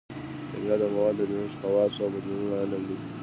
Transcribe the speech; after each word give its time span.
کیمیا 0.49 0.75
د 0.81 0.83
موادو 0.93 1.23
د 1.29 1.29
جوړښت 1.31 1.57
خواصو 1.59 1.99
او 2.03 2.09
بدلونونو 2.13 2.53
علم 2.61 2.81
دی 2.87 2.95